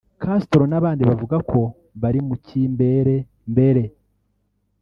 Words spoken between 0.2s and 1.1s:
Castro n’abandi